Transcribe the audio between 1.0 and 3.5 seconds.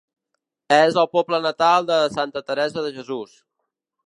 el poble natal de Santa Teresa de Jesús.